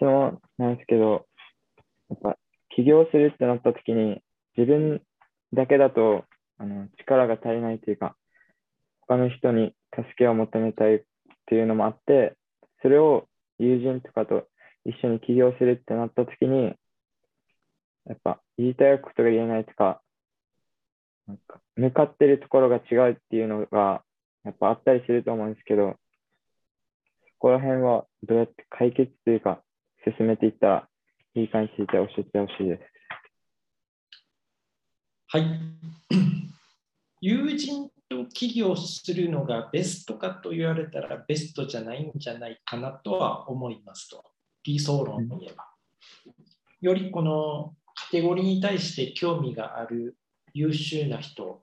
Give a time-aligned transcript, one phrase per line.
[0.00, 1.26] 質問なんですけど、
[2.08, 2.36] やっぱ
[2.74, 4.22] 起業するってなった時に、
[4.56, 5.02] 自分
[5.52, 6.24] だけだと
[6.56, 8.16] あの力が足りないというか、
[9.02, 11.02] 他の人に助けを求めたいっ
[11.46, 12.34] ていうのもあって、
[12.80, 13.28] それを
[13.58, 14.46] 友人とかと
[14.86, 16.74] 一緒に起業するってなった時に、
[18.06, 20.00] やっぱ言いたいことが言えないとか、
[21.28, 24.02] なんか向かってるところが違うっていうのが
[24.44, 25.96] やっぱあったりすると思うんですけど、
[27.26, 29.62] そこら辺はどうやって解決というか
[30.04, 30.88] 進めていった
[31.34, 32.82] いいかについて教えてほしいです。
[35.28, 35.44] はい。
[37.20, 44.24] 友人と起業するのがベストかと言われたらベストじゃないんじゃないかなとは思いますと。
[44.64, 45.70] 理想論を言えば。
[46.80, 50.16] よりこのカテゴリーに対して興味がある
[50.54, 51.62] 優秀な人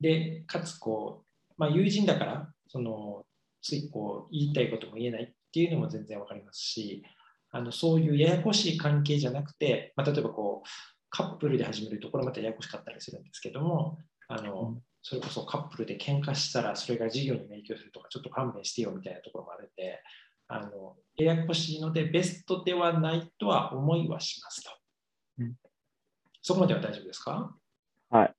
[0.00, 3.24] で、かつこう、まあ、友人だからその
[3.62, 7.04] ついこう言いたいことも言えないっていうのも全然わかりますし、
[7.50, 10.68] あのそういうややこしい関係じゃなくて、まあ、例えばこう
[11.10, 20.00] カップルで始めるところまたややこしかったりするんですけども、あのそれこそカップルで喧嘩したらそれが事業に影響するとか、ちょっと勘弁してよみたいなところもあるんで、
[20.48, 24.70] あのややこしいのでベストではないとは思いはしますと。
[25.38, 25.54] うん、
[26.42, 27.54] そこまでは大丈夫ですか？
[28.10, 28.34] はい。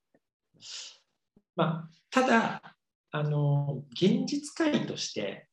[1.55, 2.75] まあ、ただ、
[3.11, 5.47] あの現実解として、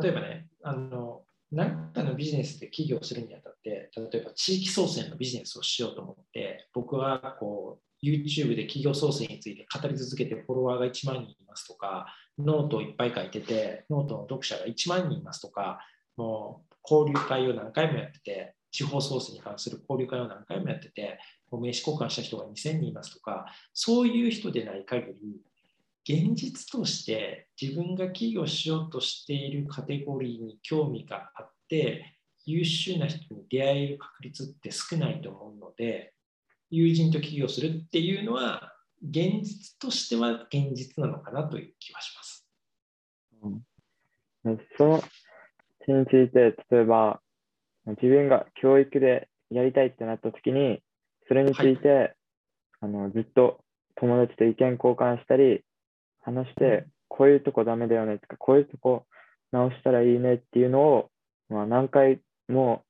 [0.00, 12.06] 例えばね、あの何かのビジネスで起業するにあたって、例えば地域創生のビジネスをしようと思って、僕はこう YouTube で地方創生について語り続けてフォロワーが1万人いますとか、
[12.38, 15.80] ノートをいっぱい書いてて、ノートの読者が1万人いますとか、
[16.16, 21.18] もう交流会を何回もやってて、地方創生に関する交流会を何回もやってて、
[21.52, 25.14] 名刺交換した人が2000人いますとか、そういう人でない限り、
[26.08, 36.12] 現実として自分が起業しようとしているカテゴリーに興味があって優秀な人に出会える確率って少ないと思うので
[36.70, 42.46] 友人と起業するっていうのは現実としては現実なのかなという気はします。
[44.44, 45.04] うん、その
[45.86, 47.20] 点について例えば
[47.86, 50.80] 自分が教育でやりたいってなった時に
[51.28, 52.14] それについて、はい、
[52.80, 53.60] あのずっと
[53.96, 55.62] 友達と意見交換したり
[56.22, 59.06] 話して、こういうとこダメだよねとか、こういうとこ
[59.52, 61.10] 直したらいいねっていうのを、
[61.48, 62.84] まあ、何回も、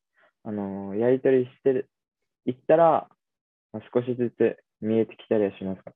[0.45, 1.87] あのやり取りして
[2.47, 3.09] いったら、
[3.73, 5.93] まあ、少しずつ見えてきたりはしますか？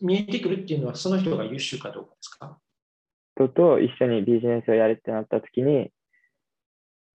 [0.00, 2.58] 見えてくるっていうのは、その人が優秀かどうかですか？
[3.36, 5.90] 人と一緒にビジネスをやるってなった時に、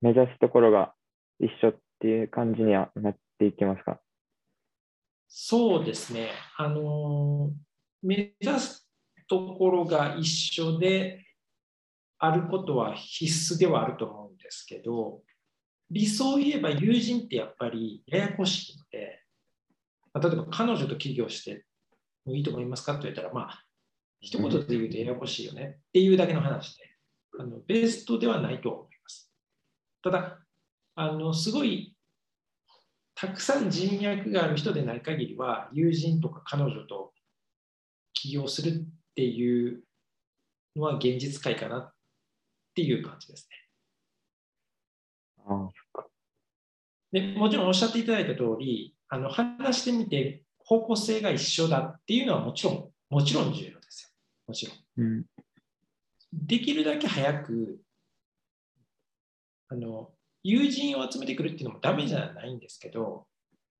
[0.01, 0.93] 目指すところが
[1.39, 3.99] 一緒っていう感じにはなっていきますか？
[5.27, 6.29] そうですね。
[6.57, 7.51] あの
[8.01, 8.84] 目指す
[9.27, 11.25] ところが一緒で
[12.17, 15.21] あることは必須ではあると思うんですけど、
[15.91, 19.21] 理想を言えば友人ってやっぱりややこしいので、
[20.19, 21.65] 例えば彼女と起業して
[22.25, 23.63] もいいと思いますかと言ったら、まあ、
[24.21, 26.83] 一言で言うとややこしいよねっていうだけの話で、
[27.39, 29.31] あのベストではないと思います。
[30.03, 30.39] ただ、
[30.95, 31.95] あのすごい
[33.13, 37.13] たくさん人脈がある人でない限りは、友人とか彼女と
[38.13, 39.81] 起業するっていう
[40.75, 41.93] のは現実界かなっ
[42.75, 43.57] ていう感じですね。
[47.11, 54.09] でもちろんおっしゃっていただいた通り、あの話してみて方向性が一緒だっていうのはもちろん、もちろん重要ですよ。
[54.47, 54.75] もちろん。
[54.97, 55.25] うん、
[56.33, 57.79] できるだけ早く
[59.69, 60.11] あの、
[60.43, 63.25] 友人を集めてくるっていうのもダメじゃないんですけど、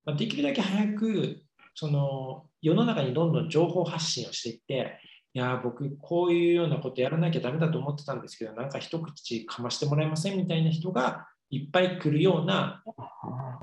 [0.03, 1.41] まあ、できるだけ早く
[1.75, 4.99] その世の中にどんどん情報発信をしていって
[5.35, 12.81] いや僕こういうようなことやらなきゃダメだと思ってたんですけどなんか一口かましてもらえませんみたいな人がいっぱい来るような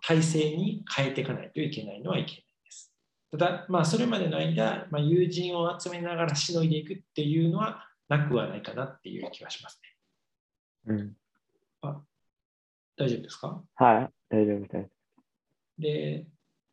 [0.03, 2.93] 体制に変えていかないといけないのはいけないです。
[3.31, 9.81] ただ、まあ、それまでの間、まあ、友人を集めながらしのいでいくっていうのはなくはないかなっていう気がします
[10.87, 10.95] ね。
[10.95, 11.17] うん、
[11.81, 12.03] あ
[12.99, 13.63] 大丈夫ですか？
[13.77, 14.91] はい、大丈夫です。
[15.79, 16.27] で、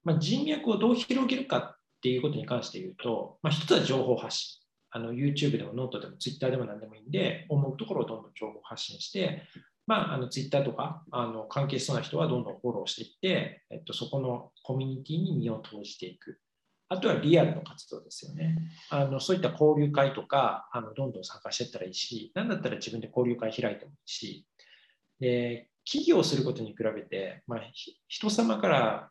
[0.04, 4.59] まあ、人脈をどう広げるかっていうことに関して言うと、まあ、一つは情報発信。
[4.92, 9.44] あの YouTube でもノートでも Twitter でも何でもいいんで、思うところをどんどん情報発信して、
[9.86, 16.40] まあ、あの Twitter とかあの関係しそうな人はどんどんフォローしていって、えっと、そこのコミュニティに身を投じていく。
[16.92, 18.58] あとはリアルの活動ですよね。
[18.90, 24.46] あのそういった交流会とかあのどんどん参加していったらいいし、なんだったら自分で交流会開いてもいいし、
[25.20, 27.62] で企業することに比べて、まあ、
[28.08, 29.10] 人様から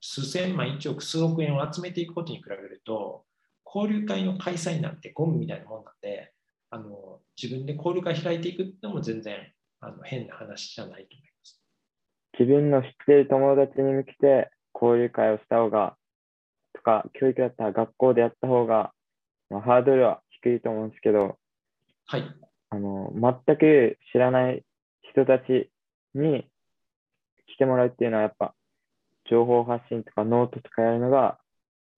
[0.00, 3.24] 数千万、1億、数億円を集めていくことに比べると、
[3.74, 6.32] 交流会の開催なんてゴムみたいなもんなんで、
[6.70, 11.28] あの自分で交流会開いていくのも全然あの変な話じゃないと思いま
[12.38, 15.96] 自分の知っている友達に向けて交流会をした方が、
[16.72, 18.92] とか、教育だったら学校でやった方が、
[19.50, 21.36] まあ、ハードルは低いと思うんですけど、
[22.06, 22.24] はい。
[22.70, 23.12] あの、
[23.46, 24.62] 全く知らない
[25.10, 25.70] 人たち
[26.14, 26.46] に
[27.48, 28.54] 来てもらうっていうのはやっぱ、
[29.28, 31.38] 情報発信とかノートとかやるのが、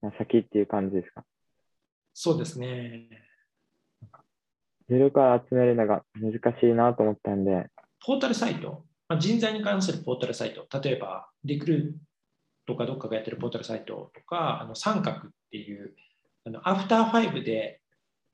[0.01, 1.25] まあ、先っていう感じですか？
[2.23, 3.09] そうですね。
[4.91, 7.69] ゼロから集めるのが難しいなと思ったんで、
[8.05, 11.93] ポータルサイト、まあ、人材に関するポータルサイト、例えば、リクルー
[12.67, 15.95] トとかどっかがやってるポータルサイトとか、あの三角っていう、
[16.45, 17.81] あのアフターファイブで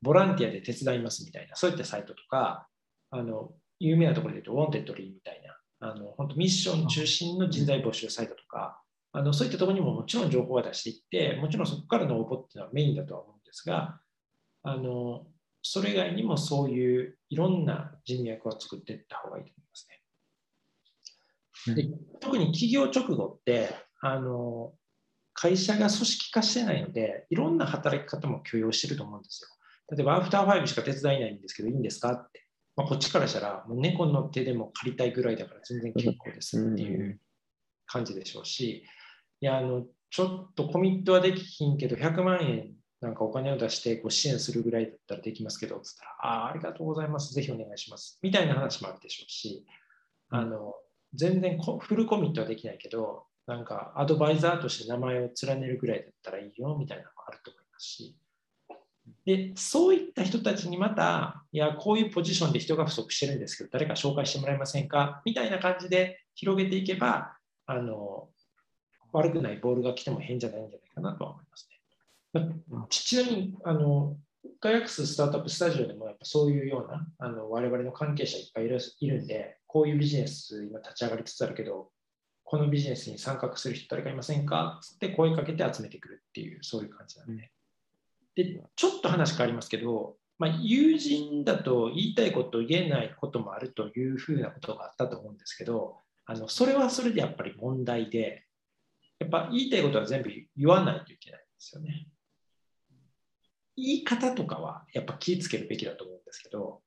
[0.01, 2.67] ボランティアで手伝いますみたいな、そういったサイトとか、
[3.09, 5.41] あの有名なところで言うと、ウォンテッドリーみたい
[5.79, 8.81] な、あの本当ミッション中心の人材募集サイトとか、
[9.13, 13.99] あのそういったところにももちろん情報は出していって、もちろんそこからの応募っていうのはメインだとは思うんですが、
[14.63, 15.25] あの
[15.63, 19.87] それ以外にもそういういろんな人脈を作っていった方がいいと思います
[21.75, 21.75] ね。
[21.75, 21.89] で
[22.19, 23.69] 特に企業直後って
[24.01, 24.73] あの
[25.33, 29.49] 会社が組織化してないのでいろんな働き方も許容してると思うんですよ。
[29.97, 32.45] 例えばアフターファイブしか手伝えないんですけどいいんですかって、
[32.75, 37.19] まあ、こっちからしたらもう猫の手でも借りたいぐらいだから全然結構ですっていう
[37.85, 38.83] 感じでしょうし
[39.39, 49.65] いやあのちょっとコミットはできひんけど100万円なんかお金を出してご支援するぐらいだったらできますけど、つったら、ああ、ありがとうございます、ぜひお願いします、みたいな話もあるでしょうし、
[50.29, 50.73] あの
[51.13, 58.17] 全然こフルコミットはできないけど、なんかアドバイザーとして名前を連ねるぐらいだったらいいよみたいなのもあると思いますし、
[59.25, 65.21] でそういった人たちにまた、いや、こういうポジションで人が不足してるんですけど、誰か紹介してもらえませんか？
[65.23, 68.27] みたいな感じで広げていけば、あの
[69.13, 71.76] 悪くないボールが来ても変じゃないんじゃないかなとは思いますね。
[72.89, 74.17] ちなみにあの
[74.59, 81.91] ガヤックススタートアップスタジオでもやっぱそういうようなあの我々の関係者いっぱいいるんで、こういうビジネス今立ち上がりつつあるけど、
[82.43, 84.79] このビジネスに参画する人誰かいませんか？
[84.81, 87.51] つって声かけて集めてくるっていう、そういう感じなんで。
[88.35, 98.45] で、ちょっと話変わりますけど、まあ、友人だと言いたいこと言えないこともあるというふうなことがあったと思うんですけど、あのそれはそれでやっぱり問題で、
[99.19, 102.07] やっぱ言いたいことは全部言わないといけないんですよね。
[103.77, 106.81] 言い方とかはやっぱ気をつけるべきだと思うんですけど、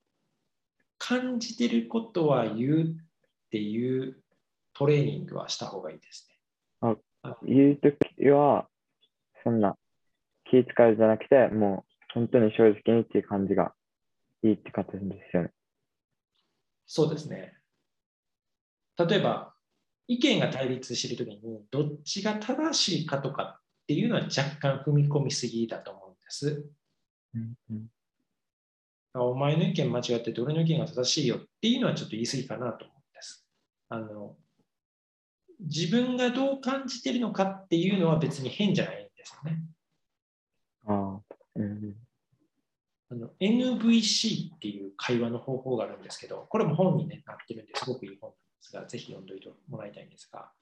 [0.99, 2.87] 感じてることは言うっ
[3.51, 4.23] ていう
[4.75, 6.97] トレーニングはした方がいいですね。
[7.47, 8.69] 言うときは、
[9.45, 9.77] そんな
[10.51, 13.73] 気使うじゃなくて、もう本当に正直にっていう感じが
[14.43, 14.99] いいって形で
[15.31, 15.51] すよね。
[16.87, 17.55] そうですね。
[18.99, 19.55] 例えば、
[20.09, 26.69] 意見が対立しているときに、どっちが正しいかとかっていうのは若干踏み込みすぎだと思うんです。
[27.35, 27.87] うんうん
[29.13, 33.45] お前の意見間違ってて俺の意見が正しいよっていうのはちょっと言い過ぎかなと思うんです。
[33.89, 34.37] あの
[35.59, 39.63] 自分がどう感じてるのかっていうのは別に変じゃないんですよね。
[40.87, 41.97] ああ、うん
[43.11, 50.53] あの NVC っていう会話の方法があるんですけど、これも本に、ね、なってるんですごくいい本なんですが、ぜひ読んでおいてもらいたいんですが、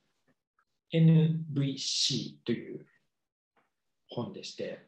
[0.91, 2.87] NVC という
[4.09, 4.88] 本でして、はい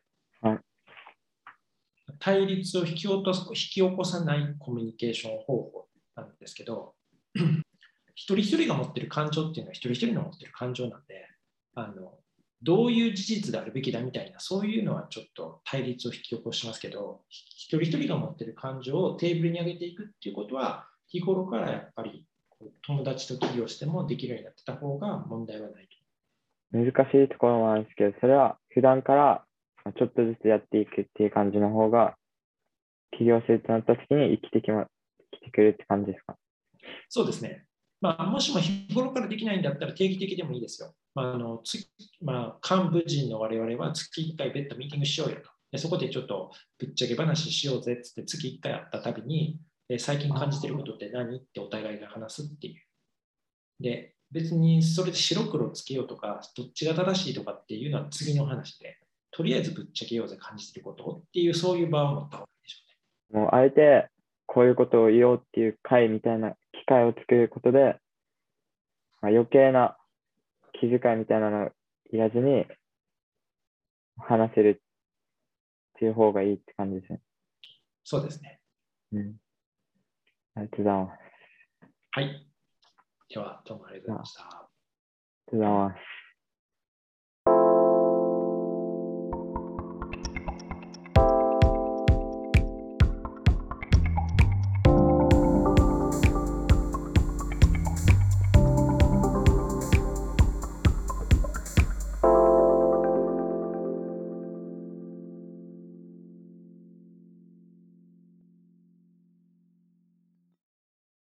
[2.21, 6.95] 対立を引き落とす引き起こさないコミュニケーション方法なんですけど、
[8.15, 11.27] 一人一人が持ってる感情っていうのは一人一人の持ってる感情なんで、
[11.75, 12.13] あの
[12.63, 22.27] どういう事実であるべきだみたいな、そういうのはちょっと対立を引き起こしますけど、一人一人が持ってる感情をテーブルに上げていくっていうことは、日頃からやっぱり
[22.87, 25.97] 友達と起業してもできるようになってた方が問題はないと。
[26.73, 29.45] 難しいところもあるんですけど、それは普段から
[29.97, 32.17] ちょっとずつやっていくっていう感じの方が、
[33.17, 34.87] 起業するとなった時に生きてきま、
[35.33, 36.37] 生きてくるって感じですか？
[37.09, 37.67] そうですね。
[38.01, 40.95] まあ、もしも日頃からできないんだったら定期的でもいいですよ。
[41.15, 41.79] まああのつ
[42.23, 45.51] まあ、幹部陣の我々は月1回別途ミーティングしようよと。
[45.73, 52.75] でそこでちょっとぶっちゃけ話しようぜっつって月1回会ったたびに、え最近感じてることって何ってお互いが話すっていう。
[53.81, 58.99] で、別にそれで白黒つけようとか、どっちが正しいとかっていうのは次の話で、
[59.31, 62.79] とりあえずぶっちゃけようぜ感じてることっていうそういう場を持った方がいいでしょ
[63.31, 63.43] うね。
[63.43, 64.09] もうあえて
[64.47, 67.97] こういうことを言おうっていう会みたいな機会を作ることで、
[69.23, 69.97] まあ、余計な
[70.73, 71.71] 気遣いみたいなのを
[72.13, 72.67] いらずに
[74.17, 77.21] 話せるっていう方がいいって感じですね。
[78.03, 78.61] そうですね。
[79.13, 79.37] うん。
[80.57, 81.19] ありがとうございます。
[82.11, 82.47] はい。
[83.29, 84.43] では、どうもありがとうございました。
[84.43, 86.20] ありがとうございます。